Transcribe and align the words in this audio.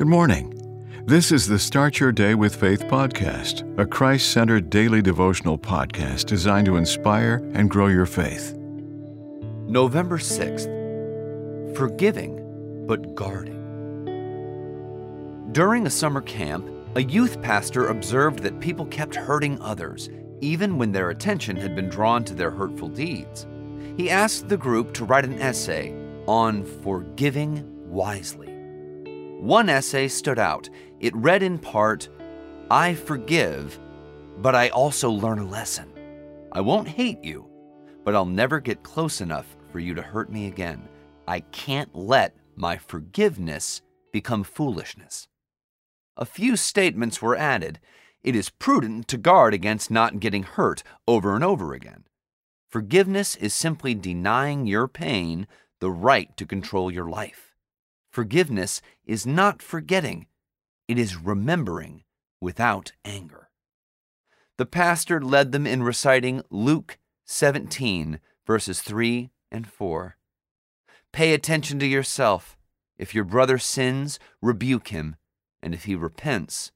Good 0.00 0.08
morning. 0.08 1.04
This 1.04 1.30
is 1.30 1.46
the 1.46 1.58
Start 1.58 2.00
Your 2.00 2.10
Day 2.10 2.34
with 2.34 2.56
Faith 2.56 2.84
podcast, 2.84 3.78
a 3.78 3.84
Christ 3.84 4.30
centered 4.30 4.70
daily 4.70 5.02
devotional 5.02 5.58
podcast 5.58 6.24
designed 6.24 6.64
to 6.68 6.78
inspire 6.78 7.46
and 7.52 7.68
grow 7.68 7.88
your 7.88 8.06
faith. 8.06 8.54
November 9.66 10.16
6th 10.16 11.76
Forgiving 11.76 12.86
but 12.86 13.14
Guarding. 13.14 13.60
During 15.52 15.86
a 15.86 15.90
summer 15.90 16.22
camp, 16.22 16.66
a 16.94 17.02
youth 17.02 17.42
pastor 17.42 17.88
observed 17.88 18.38
that 18.38 18.58
people 18.58 18.86
kept 18.86 19.14
hurting 19.14 19.60
others, 19.60 20.08
even 20.40 20.78
when 20.78 20.92
their 20.92 21.10
attention 21.10 21.56
had 21.56 21.76
been 21.76 21.90
drawn 21.90 22.24
to 22.24 22.32
their 22.32 22.50
hurtful 22.50 22.88
deeds. 22.88 23.46
He 23.98 24.08
asked 24.08 24.48
the 24.48 24.56
group 24.56 24.94
to 24.94 25.04
write 25.04 25.26
an 25.26 25.38
essay 25.42 25.94
on 26.26 26.64
forgiving 26.64 27.66
wisely. 27.90 28.49
One 29.40 29.70
essay 29.70 30.06
stood 30.08 30.38
out. 30.38 30.68
It 31.00 31.16
read 31.16 31.42
in 31.42 31.58
part 31.58 32.10
I 32.70 32.92
forgive, 32.92 33.80
but 34.36 34.54
I 34.54 34.68
also 34.68 35.10
learn 35.10 35.38
a 35.38 35.46
lesson. 35.46 35.90
I 36.52 36.60
won't 36.60 36.86
hate 36.86 37.24
you, 37.24 37.48
but 38.04 38.14
I'll 38.14 38.26
never 38.26 38.60
get 38.60 38.82
close 38.82 39.22
enough 39.22 39.56
for 39.72 39.78
you 39.78 39.94
to 39.94 40.02
hurt 40.02 40.30
me 40.30 40.46
again. 40.46 40.86
I 41.26 41.40
can't 41.40 41.88
let 41.96 42.36
my 42.54 42.76
forgiveness 42.76 43.80
become 44.12 44.44
foolishness. 44.44 45.28
A 46.18 46.26
few 46.26 46.54
statements 46.54 47.22
were 47.22 47.34
added. 47.34 47.80
It 48.22 48.36
is 48.36 48.50
prudent 48.50 49.08
to 49.08 49.16
guard 49.16 49.54
against 49.54 49.90
not 49.90 50.20
getting 50.20 50.42
hurt 50.42 50.82
over 51.08 51.34
and 51.34 51.42
over 51.42 51.72
again. 51.72 52.04
Forgiveness 52.68 53.36
is 53.36 53.54
simply 53.54 53.94
denying 53.94 54.66
your 54.66 54.86
pain 54.86 55.46
the 55.78 55.90
right 55.90 56.36
to 56.36 56.44
control 56.44 56.90
your 56.90 57.08
life. 57.08 57.49
Forgiveness 58.20 58.82
is 59.06 59.26
not 59.26 59.62
forgetting, 59.62 60.26
it 60.86 60.98
is 60.98 61.16
remembering 61.16 62.04
without 62.38 62.92
anger. 63.02 63.48
The 64.58 64.66
pastor 64.66 65.22
led 65.22 65.52
them 65.52 65.66
in 65.66 65.82
reciting 65.82 66.42
Luke 66.50 66.98
17, 67.24 68.20
verses 68.46 68.82
3 68.82 69.30
and 69.50 69.66
4. 69.66 70.18
Pay 71.14 71.32
attention 71.32 71.78
to 71.78 71.86
yourself. 71.86 72.58
If 72.98 73.14
your 73.14 73.24
brother 73.24 73.56
sins, 73.56 74.18
rebuke 74.42 74.88
him, 74.88 75.16
and 75.62 75.72
if 75.72 75.84
he 75.84 75.94
repents, 75.94 76.72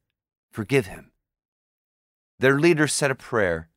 forgive 0.50 0.87
him. 0.87 1.11
Their 2.39 2.59
leader 2.59 2.87
said 2.87 3.11
a 3.11 3.15
prayer 3.15 3.69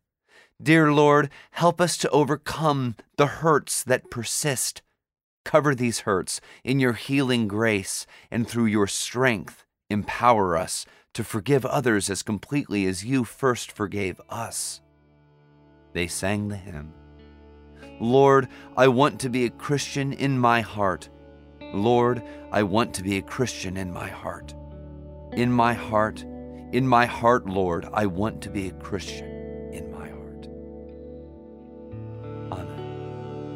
Dear 0.64 0.94
Lord, 0.94 1.30
help 1.52 1.82
us 1.82 1.98
to 1.98 2.10
overcome 2.12 2.96
the 3.18 3.28
hurts 3.28 3.84
that 3.84 4.10
persist. 4.10 4.82
Cover 5.48 5.74
these 5.74 6.02
hurts 6.02 6.42
in 6.66 6.78
your 6.78 6.92
healing 6.92 7.48
grace, 7.48 8.06
and 8.30 8.46
through 8.46 8.66
your 8.66 8.86
strength, 8.86 9.64
empower 9.90 10.58
us 10.58 10.86
to 11.14 11.24
forgive 11.24 11.66
others 11.66 12.10
as 12.10 12.22
completely 12.22 12.86
as 12.86 13.06
you 13.06 13.24
first 13.24 13.72
forgave 13.72 14.20
us. 14.30 14.82
They 15.94 16.08
sang 16.08 16.50
the 16.50 16.58
hymn 16.58 16.92
Lord, 18.02 18.50
I 18.76 18.90
want 18.90 19.22
to 19.22 19.30
be 19.30 19.46
a 19.46 19.50
Christian 19.50 20.12
in 20.12 20.38
my 20.38 20.60
heart. 20.60 21.08
Lord, 21.62 22.22
I 22.52 22.64
want 22.64 22.94
to 22.96 23.02
be 23.04 23.16
a 23.16 23.22
Christian 23.22 23.78
in 23.78 23.94
my 23.94 24.10
heart. 24.10 24.54
In 25.32 25.50
my 25.50 25.74
heart, 25.74 26.26
in 26.74 26.86
my 26.86 27.06
heart, 27.06 27.48
Lord, 27.48 27.88
I 27.94 28.06
want 28.06 28.42
to 28.42 28.50
be 28.50 28.68
a 28.68 28.74
Christian. 28.74 29.37